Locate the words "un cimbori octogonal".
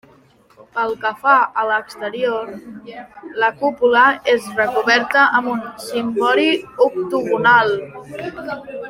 5.53-7.77